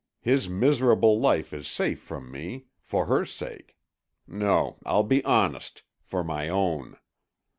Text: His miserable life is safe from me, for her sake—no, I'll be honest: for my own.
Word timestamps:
His 0.23 0.49
miserable 0.49 1.19
life 1.19 1.53
is 1.53 1.67
safe 1.67 2.01
from 2.01 2.31
me, 2.31 2.65
for 2.79 3.05
her 3.05 3.23
sake—no, 3.23 4.79
I'll 4.83 5.03
be 5.03 5.23
honest: 5.23 5.83
for 6.01 6.23
my 6.23 6.49
own. 6.49 6.97